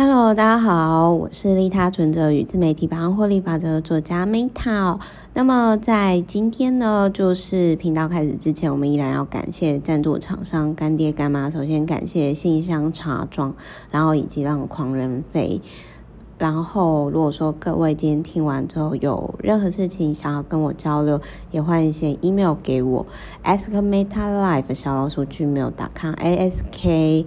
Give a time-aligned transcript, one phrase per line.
[0.00, 4.96] Hello，大家好，我是利他存折与自媒体百万获利法则的作家 Meta。
[5.34, 11.50] 那么在今天呢，就是频道开始之前，我们依然要感谢赞助厂商干爹干妈。
[11.50, 13.52] 首先感谢信箱茶庄，
[13.90, 15.60] 然后以及让狂人飞。
[16.38, 21.20] 然后如果说各位今天听完之后有任何事情想要跟我交流，
[21.50, 23.04] 也欢迎写 email 给我
[23.42, 27.26] ，askmetalife 小老鼠 gmail.com，a s k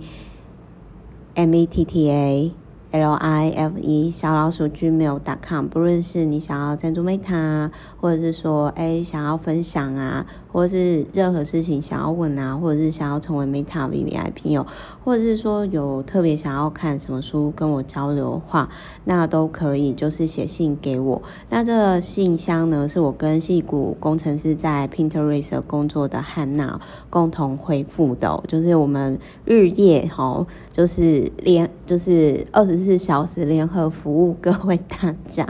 [1.34, 2.54] m e t t a
[2.92, 14.68] L I F E 小老鼠 gmail.com，不论是你想要赞助 Meta，或者是说哎想要分享啊，或是任何事情想要问啊，或者是想要成为 Meta VVIP 哦，
[15.06, 18.70] 或者是说有特别想要看什么书跟我交流的话，
[19.06, 21.22] 那都可以，就是写信给我。
[21.50, 26.78] 那这个信箱呢，是我跟戏谷工程师在 Pinterest 工作的汉娜
[27.10, 32.82] 共同回复的，就是我们日夜哈，就是连就是二十。
[32.82, 35.46] 四小时联合服务各位大家，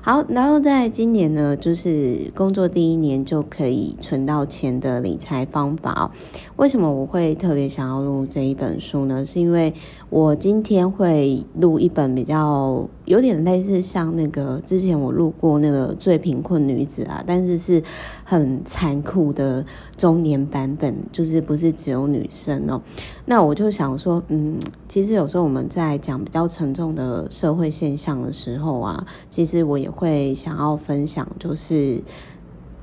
[0.00, 6.10] 好，然后在今年呢，就是工作第一年就可以存到钱的理财方法哦。
[6.56, 9.24] 为什么我会特别想要录这一本书呢？
[9.26, 9.74] 是因为
[10.08, 17.82] 我今天会录一本比较有点类似像那个之前我录过那个最贫困女子啊，但是是
[18.24, 19.64] 很残酷的
[19.96, 22.80] 中年版本，就是不是只有女生哦。
[23.26, 32.02] 那我就想说，嗯，其实有时候我们在讲比较沉重的社会现象的时候啊，其实我也会想要分享，就是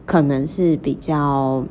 [0.05, 1.63] 可能是比较。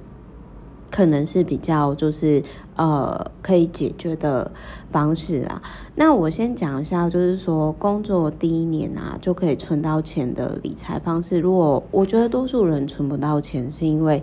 [0.91, 2.41] 可能是比较就是
[2.77, 4.49] 呃可以解决的
[4.93, 5.61] 方式啦。
[5.97, 11.41] 那我先讲一下，就是说工作第一年啊就可以存到钱的理财方式。
[11.41, 14.23] 如果我觉得多数人存不到钱，是因为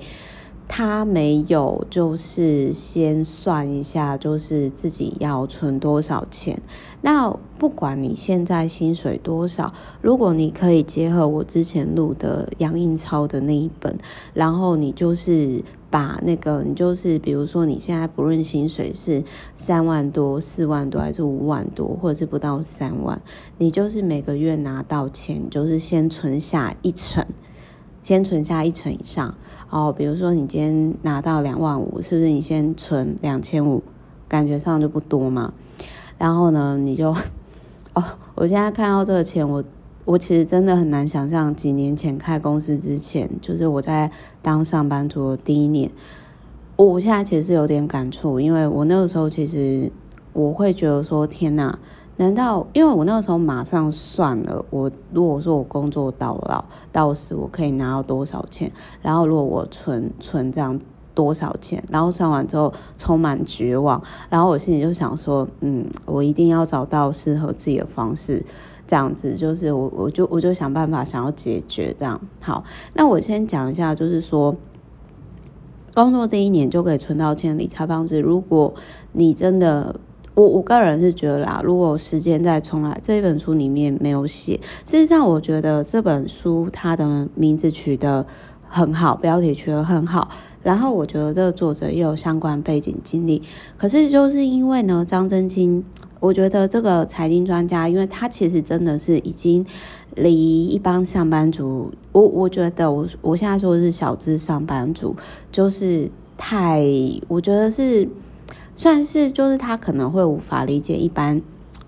[0.73, 6.57] 他没有就是先算一下，就是自己要存多少钱。
[7.01, 13.93] 那不管你现在薪水多少，如果你可以结合我之前录的杨印超的那一本，
[14.33, 15.61] 然后你就是。
[15.91, 19.21] 把那个，你就是比如说，你现在不论薪水是
[19.57, 23.21] 三万多、四万多，还是五万多，或者是不到三万，
[23.57, 27.25] 你就是每个月拿到钱，就是先存下一成，
[28.03, 29.33] 先存下一成以上。
[29.69, 33.83] 哦，比如说你今天拿到两万五，是不是你先存两千五？
[34.27, 35.53] 感觉上就不多嘛。
[36.17, 37.15] 然后呢，你就
[37.93, 38.03] 哦，
[38.35, 39.63] 我现在看到这个钱，我。
[40.03, 45.91] 我其实真的很难想象，几年前开公司之前，就是我在当上班族的第一年，
[46.75, 49.91] 我现在其实是有点感触，因为我那个时候其实
[50.33, 51.77] 我会觉得说，天哪，
[52.17, 60.79] 难道因为我那个时候马上算了，我如果说我工作到老到死，我可以拿到多少钱，然后如果我存存这样
[61.15, 68.43] 多少钱，然后算完之后充满绝望，然后我心里就想说，嗯，我一定要找到适合自己的方式。
[68.87, 72.19] 这样子就是我，我就我就想办法想要解决这样。
[72.41, 72.61] 好，
[72.93, 74.53] 那我先讲一下，就是说，
[75.93, 78.19] 工作第一年就可以存到钱的理财方式。
[78.19, 78.73] 如果
[79.13, 79.95] 你真的，
[80.33, 84.59] 我我个人是觉得啦，如果时间再重来，这一本书里面没有写。
[84.85, 88.25] 事实上，我觉得这本书它的名字取得
[88.67, 90.29] 很好，标题取得很好。
[90.63, 93.41] 然后我觉得这个作者也有相关背景经历。
[93.77, 95.83] 可是就是因为呢，张真清。
[96.19, 99.65] 我觉得这个财经专家，因为他其实真的是已经
[100.13, 105.15] 离一般上班族，我我觉得我我现在说的是小资上班族，
[105.51, 106.85] 就是太，
[107.27, 108.07] 我觉得是
[108.81, 111.39] 算是就是他可能会无法理解一般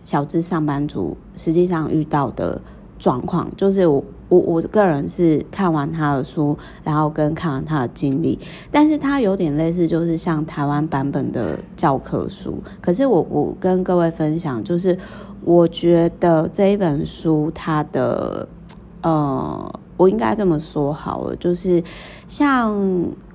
[0.03, 2.61] 小资上班族实际上遇到的
[2.99, 4.03] 状况，就是我。
[4.29, 8.39] 我我个人是看完他的书，然后跟看完他的经历，
[8.71, 12.57] 但是他有点类似，就是像台湾版本的教科书。
[12.81, 14.97] 可是我我跟各位分享，就是
[15.43, 18.47] 我觉得这一本书，它的
[19.01, 21.83] 呃，我应该这么说好了，就是
[22.27, 22.75] 像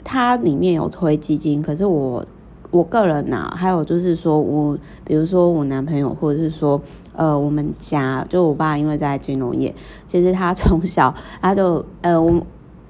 [0.02, 2.24] 它里面有推基金，可是我。
[2.70, 6.80] 我个人呐、啊，还有就是说我，比如说我男朋友，或者是说，
[7.14, 9.74] 呃，我们家就我爸，因为在金融业，
[10.06, 12.42] 其实他从小他就，呃，我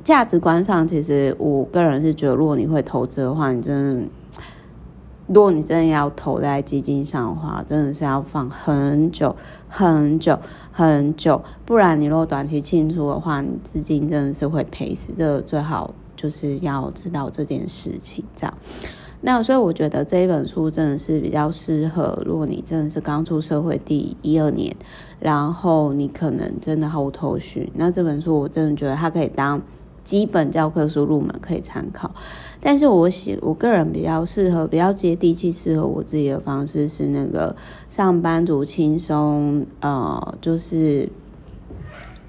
[0.03, 4.09] 价值观上，其实我个人是觉得，如果你会投资的话，你真的，
[5.29, 9.37] 如果你真的要投在基金上的话，真的是要放很久
[9.69, 10.37] 很久
[10.73, 15.13] 很久，不然你如果短期进出的话，你资金真的是会赔死。
[15.17, 18.55] 这个最好就是要知道这件事情，这样。
[19.21, 24.75] 那所以我觉得这一本书真的是比较适合，如果你真的是刚出社会第一二年，
[25.19, 29.61] 然后你可能真的毫无头绪，那这本书我真的觉得它可以当
[30.05, 32.15] 基本教科书入门可以参考。
[32.61, 37.55] 但是我喜我个人比较适合、比较接地气、适合我自己的方式是那个
[37.89, 41.09] 上班族轻松，呃，就是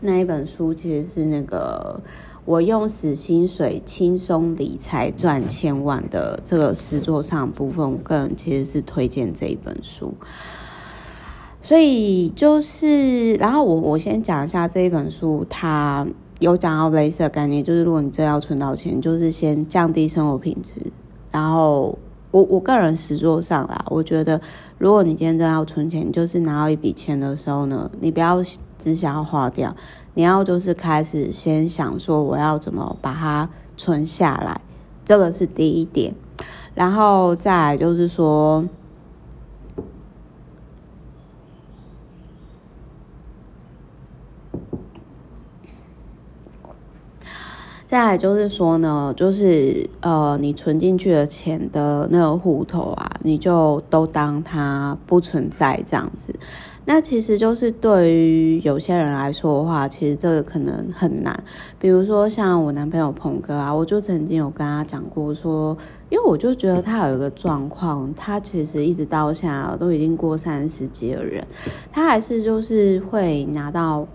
[0.02, 2.00] 那一本书其实是那个
[2.50, 10.12] 我用死薪水轻松理财赚千万的这个实作上部分，我个人其实是推荐这一本书。
[11.62, 16.08] 所以就是，然后我我先讲一下这一本书，它。
[16.40, 20.82] 有讲到类似的概念，就是如果你真要存到钱，就是先降低生活品质。
[21.30, 22.00] 然后
[22.32, 24.40] 我我个人实作上啦，我觉得
[24.78, 28.42] 如果你今天真要存钱，就是拿到一笔钱的时候呢，你不要
[28.78, 29.76] 只想要花掉，
[30.20, 34.60] 你要就是开始先想说我要怎么把它存下来，
[35.06, 36.14] 这个是第一点。
[36.76, 38.66] 然后再就是说。
[47.90, 56.32] 再来就是说呢，就是呃，你存进去的钱的那个户头啊，你就都当它不存在这样子。
[56.86, 61.44] 那其实就是对于有些人来说的话，其实这个可能很难。
[61.80, 65.76] 比如说像我男朋友鹏哥啊，我就曾经有跟他讲过说，
[66.10, 71.44] 因为我就觉得他有一个状况，他其实一直到现在都已经过三十几的人，
[71.92, 74.08] 他还是就是会拿到。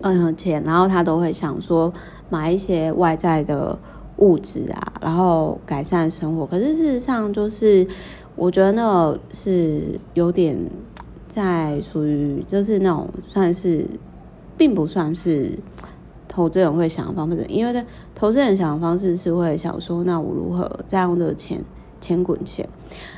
[0.00, 1.92] 嗯，钱，然后他都会想说
[2.28, 3.78] 买一些外在的
[4.18, 6.46] 物质啊，然后改善生活。
[6.46, 7.86] 可是事实上，就是
[8.34, 10.58] 我觉得那是有点
[11.26, 13.86] 在属于，就是那种算是，
[14.56, 15.56] 并不算是
[16.26, 17.44] 投资人会想的方式。
[17.48, 17.84] 因为呢，
[18.14, 21.62] 投资人想的方式是会想说，那我如何再用这个钱
[22.00, 22.68] 钱滚钱？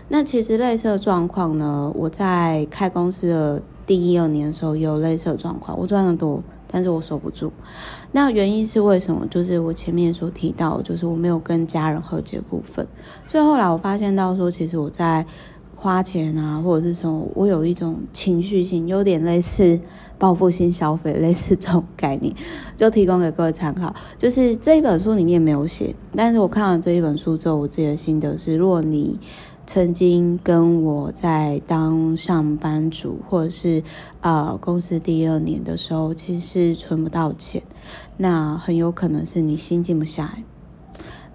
[0.08, 6.42] 那其实类似的状况呢，我在开公司的第一二年的时候也有类似的状况，我赚得多。
[6.70, 7.50] 但是我守不住，
[8.12, 9.26] 那原因是为什么？
[9.28, 12.86] 就是我前面所提到，就是我没有跟家人和解部分。
[13.26, 15.26] 所以后来我发现到说，其实我在
[15.74, 19.80] 花钱啊，或者是说我有一种情绪性，有点类似
[20.18, 22.34] 报复性消费，类似这种概念，
[22.76, 23.94] 就提供给各位参考。
[24.18, 29.18] 就是这一本书里面没有写，但是我看完这一本书之后，我自己的心得是：如果你
[29.66, 33.80] 曾经跟我在当上班族，或者是
[34.20, 37.62] 呃公司第二年的时候，其实是存不到钱，
[38.16, 40.42] 那很有可能是你心静不下来，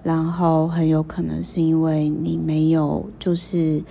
[0.04, 3.82] 然后很有可能是因为你没有就是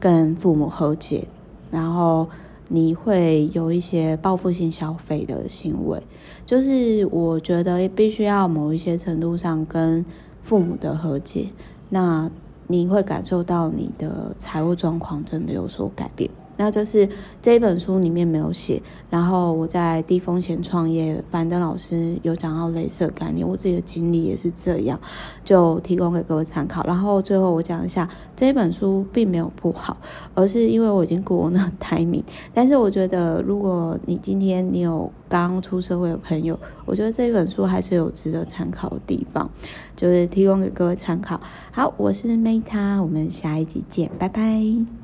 [0.00, 1.28] 跟父母和解，
[1.70, 2.26] 然后
[2.68, 6.02] 你会有一些报复性消费的行为，
[6.46, 10.02] 就是我觉得必须要某一些程度上跟
[10.42, 11.48] 父母的和解，
[11.90, 12.30] 那。
[12.70, 16.30] 你会感受到你的财务状况真的有所改变。
[16.58, 17.08] 那就是
[17.40, 25.00] 这一本书里面没有写，然后我在低风险创业，樊登老师有讲到类似的概念，我自己的经历也是这样，
[25.42, 26.84] 就提供给各位参考。
[26.84, 28.06] 然后最后我讲一下，
[28.36, 29.96] 这一本书并没有不好，
[30.34, 32.24] 而是因为我已经过了那个 timing。
[32.52, 39.48] 但是我觉得，如果你今天你有刚出社会的朋友，我觉得这一本书还是有值得参考的地方，
[39.94, 41.40] 就是提供给各位参考。
[41.70, 44.88] 好，我是 Meta，我们下一集见，拜拜。